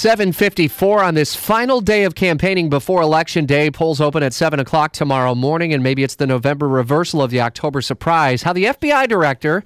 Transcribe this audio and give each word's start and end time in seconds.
754 0.00 1.04
on 1.04 1.14
this 1.14 1.36
final 1.36 1.82
day 1.82 2.04
of 2.04 2.14
campaigning 2.14 2.70
before 2.70 3.02
Election 3.02 3.44
Day. 3.44 3.70
Polls 3.70 4.00
open 4.00 4.22
at 4.22 4.32
7 4.32 4.58
o'clock 4.58 4.92
tomorrow 4.92 5.34
morning, 5.34 5.74
and 5.74 5.82
maybe 5.82 6.02
it's 6.02 6.14
the 6.14 6.26
November 6.26 6.66
reversal 6.66 7.20
of 7.20 7.30
the 7.30 7.42
October 7.42 7.82
surprise. 7.82 8.42
How 8.42 8.54
the 8.54 8.64
FBI 8.64 9.06
director 9.08 9.62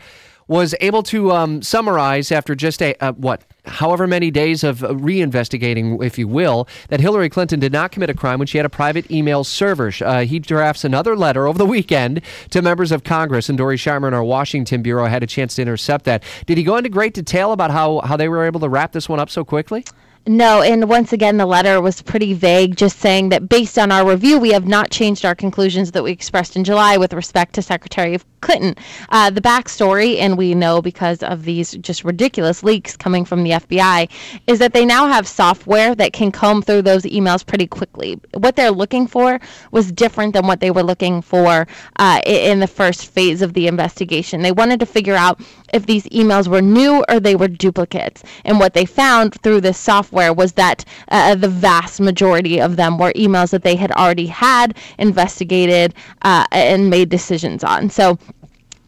was 0.48 0.74
able 0.80 1.04
to 1.04 1.30
um, 1.30 1.62
summarize 1.62 2.32
after 2.32 2.56
just 2.56 2.82
a, 2.82 2.96
uh, 2.96 3.12
what, 3.12 3.44
however 3.64 4.08
many 4.08 4.32
days 4.32 4.64
of 4.64 4.80
reinvestigating, 4.80 6.04
if 6.04 6.18
you 6.18 6.26
will, 6.26 6.66
that 6.88 6.98
Hillary 6.98 7.28
Clinton 7.28 7.60
did 7.60 7.72
not 7.72 7.92
commit 7.92 8.10
a 8.10 8.14
crime 8.14 8.40
when 8.40 8.48
she 8.48 8.58
had 8.58 8.66
a 8.66 8.70
private 8.70 9.08
email 9.12 9.44
server. 9.44 9.92
Uh, 10.00 10.24
he 10.24 10.40
drafts 10.40 10.82
another 10.82 11.14
letter 11.14 11.46
over 11.46 11.58
the 11.58 11.64
weekend 11.64 12.20
to 12.50 12.60
members 12.60 12.90
of 12.90 13.04
Congress, 13.04 13.48
and 13.48 13.56
Dori 13.56 13.76
Sharma 13.76 14.08
in 14.08 14.14
our 14.14 14.24
Washington 14.24 14.82
bureau 14.82 15.06
had 15.06 15.22
a 15.22 15.28
chance 15.28 15.54
to 15.54 15.62
intercept 15.62 16.04
that. 16.06 16.24
Did 16.44 16.58
he 16.58 16.64
go 16.64 16.76
into 16.76 16.90
great 16.90 17.14
detail 17.14 17.52
about 17.52 17.70
how, 17.70 18.00
how 18.00 18.16
they 18.16 18.28
were 18.28 18.44
able 18.44 18.58
to 18.58 18.68
wrap 18.68 18.90
this 18.90 19.08
one 19.08 19.20
up 19.20 19.30
so 19.30 19.44
quickly? 19.44 19.84
No, 20.26 20.62
and 20.62 20.88
once 20.88 21.12
again, 21.12 21.36
the 21.36 21.44
letter 21.44 21.82
was 21.82 22.00
pretty 22.00 22.32
vague, 22.32 22.76
just 22.76 22.98
saying 22.98 23.28
that 23.28 23.46
based 23.46 23.78
on 23.78 23.92
our 23.92 24.08
review, 24.08 24.38
we 24.38 24.52
have 24.52 24.66
not 24.66 24.90
changed 24.90 25.26
our 25.26 25.34
conclusions 25.34 25.92
that 25.92 26.02
we 26.02 26.12
expressed 26.12 26.56
in 26.56 26.64
July 26.64 26.96
with 26.96 27.12
respect 27.12 27.54
to 27.56 27.62
Secretary 27.62 28.14
of 28.14 28.24
Clinton. 28.40 28.74
Uh, 29.10 29.28
the 29.28 29.42
backstory, 29.42 30.18
and 30.18 30.38
we 30.38 30.54
know 30.54 30.80
because 30.80 31.22
of 31.22 31.44
these 31.44 31.72
just 31.72 32.04
ridiculous 32.04 32.62
leaks 32.62 32.96
coming 32.96 33.26
from 33.26 33.42
the 33.42 33.50
FBI, 33.50 34.08
is 34.46 34.58
that 34.60 34.72
they 34.72 34.86
now 34.86 35.08
have 35.08 35.28
software 35.28 35.94
that 35.94 36.14
can 36.14 36.32
comb 36.32 36.62
through 36.62 36.82
those 36.82 37.02
emails 37.02 37.44
pretty 37.44 37.66
quickly. 37.66 38.18
What 38.32 38.56
they're 38.56 38.70
looking 38.70 39.06
for 39.06 39.38
was 39.72 39.92
different 39.92 40.32
than 40.32 40.46
what 40.46 40.60
they 40.60 40.70
were 40.70 40.82
looking 40.82 41.20
for 41.20 41.66
uh, 41.96 42.20
in 42.24 42.60
the 42.60 42.66
first 42.66 43.10
phase 43.10 43.42
of 43.42 43.52
the 43.52 43.66
investigation. 43.66 44.40
They 44.40 44.52
wanted 44.52 44.80
to 44.80 44.86
figure 44.86 45.16
out 45.16 45.42
if 45.74 45.84
these 45.84 46.04
emails 46.06 46.48
were 46.48 46.62
new 46.62 47.04
or 47.10 47.20
they 47.20 47.36
were 47.36 47.48
duplicates. 47.48 48.22
And 48.46 48.58
what 48.58 48.72
they 48.72 48.86
found 48.86 49.34
through 49.42 49.60
this 49.60 49.76
software 49.78 50.13
was 50.14 50.52
that 50.52 50.84
uh, 51.08 51.34
the 51.34 51.48
vast 51.48 52.00
majority 52.00 52.60
of 52.60 52.76
them 52.76 52.98
were 52.98 53.12
emails 53.12 53.50
that 53.50 53.62
they 53.62 53.76
had 53.76 53.90
already 53.92 54.26
had 54.26 54.76
investigated 54.98 55.94
uh, 56.22 56.46
and 56.52 56.90
made 56.90 57.08
decisions 57.08 57.64
on. 57.64 57.90
So 57.90 58.18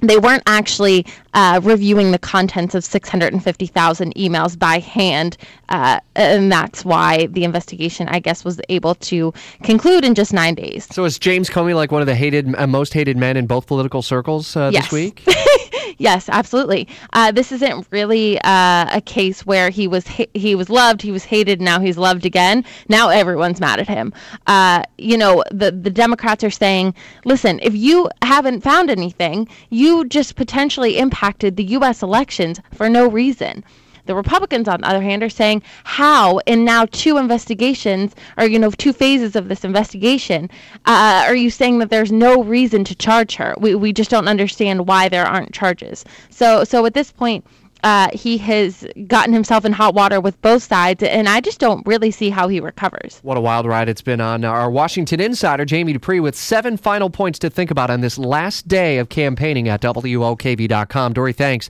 they 0.01 0.19
weren't 0.19 0.43
actually 0.47 1.07
uh, 1.35 1.61
reviewing 1.63 2.11
the 2.13 2.19
contents 2.19 2.75
of 2.75 2.85
650,000 2.85 4.15
emails 4.15 4.59
by 4.59 4.79
hand, 4.79 5.37
uh, 5.69 6.01
and 6.15 6.53
that's 6.53 6.85
why 6.85 7.27
the 7.27 7.45
investigation, 7.45 8.09
I 8.09 8.19
guess, 8.19 8.45
was 8.45 8.61
able 8.69 8.95
to 8.97 9.33
conclude 9.63 10.05
in 10.05 10.15
just 10.15 10.33
nine 10.33 10.55
days. 10.55 10.87
So 10.93 11.05
is 11.05 11.19
James 11.19 11.49
Comey 11.49 11.75
like 11.75 11.93
one 11.93 12.03
of 12.03 12.07
the 12.07 12.15
hated, 12.15 12.55
uh, 12.57 12.67
most 12.67 12.93
hated 12.93 13.17
men 13.17 13.37
in 13.37 13.47
both 13.47 13.67
political 13.67 14.03
circles 14.03 14.57
uh, 14.57 14.71
yes. 14.73 14.85
this 14.85 14.93
week? 14.93 15.25
yes, 15.99 16.29
absolutely. 16.29 16.89
Uh, 17.13 17.33
this 17.33 17.53
isn't 17.53 17.87
really 17.91 18.39
uh, 18.43 18.87
a 18.97 19.03
case 19.05 19.45
where 19.47 19.71
he 19.71 19.87
was 19.89 20.07
ha- 20.07 20.31
he 20.35 20.55
was 20.55 20.71
loved, 20.71 21.03
he 21.03 21.13
was 21.13 21.25
hated, 21.25 21.61
now 21.61 21.81
he's 21.81 21.99
loved 21.99 22.25
again. 22.25 22.65
Now 22.89 23.09
everyone's 23.09 23.61
mad 23.61 23.81
at 23.81 23.89
him. 23.89 24.13
Uh, 24.47 24.83
you 24.99 25.17
know, 25.17 25.43
the 25.51 25.71
the 25.71 25.91
Democrats 25.91 26.45
are 26.45 26.51
saying, 26.51 26.95
listen, 27.25 27.61
if 27.63 27.75
you 27.75 28.09
haven't 28.23 28.63
found 28.63 28.91
anything, 28.91 29.49
you 29.71 30.05
just 30.07 30.37
potentially 30.37 30.99
impacted 30.99 31.57
the 31.57 31.65
U.S. 31.65 32.03
elections 32.03 32.61
for 32.73 32.89
no 32.89 33.09
reason. 33.09 33.65
The 34.07 34.15
Republicans, 34.15 34.69
on 34.69 34.81
the 34.81 34.89
other 34.89 35.03
hand, 35.03 35.23
are 35.23 35.29
saying 35.29 35.63
how, 35.85 36.39
in 36.47 36.65
now 36.65 36.87
two 36.87 37.19
investigations, 37.19 38.15
or 38.37 38.47
you 38.47 38.59
know, 38.59 38.71
two 38.71 38.93
phases 38.93 39.37
of 39.37 39.49
this 39.49 39.65
investigation, 39.65 40.51
uh, 40.87 41.25
are 41.27 41.37
you 41.37 41.51
saying 41.51 41.79
that 41.79 41.91
there's 41.91 42.13
no 42.13 42.43
reason 42.43 42.85
to 42.85 42.95
charge 42.95 43.35
her? 43.37 43.55
We 43.59 43.75
we 43.75 43.93
just 43.93 44.11
don't 44.11 44.29
understand 44.29 44.87
why 44.87 45.09
there 45.09 45.27
aren't 45.27 45.53
charges. 45.53 46.05
So 46.31 46.65
so 46.65 46.87
at 46.87 46.95
this 46.95 47.13
point. 47.13 47.45
Uh, 47.85 48.09
he 48.13 48.37
has 48.37 48.85
gotten 49.07 49.33
himself 49.33 49.65
in 49.65 49.73
hot 49.73 49.95
water 49.95 50.21
with 50.21 50.41
both 50.43 50.63
sides, 50.63 51.05
and 51.05 51.29
I 51.29 51.41
just 51.41 51.61
don't 51.61 51.87
really 51.87 52.11
see 52.11 52.31
how 52.31 52.49
he 52.49 52.59
recovers. 52.59 53.21
What 53.23 53.37
a 53.37 53.41
wild 53.41 53.65
ride 53.65 53.89
it's 53.89 54.03
been 54.03 54.21
on. 54.21 54.45
Our 54.45 54.69
Washington 54.69 55.21
insider, 55.21 55.65
Jamie 55.65 55.93
Dupree, 55.93 56.19
with 56.19 56.35
seven 56.35 56.77
final 56.79 57.11
points 57.11 57.39
to 57.41 57.51
think 57.51 57.71
about 57.71 57.91
on 57.91 58.01
this 58.01 58.19
last 58.19 58.67
day 58.67 58.99
of 58.99 59.09
campaigning 59.09 59.69
at 59.69 59.83
WOKV.com. 59.83 61.13
Dory, 61.13 61.33
thanks. 61.33 61.65